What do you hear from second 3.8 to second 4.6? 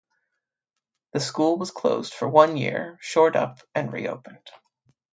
reopened.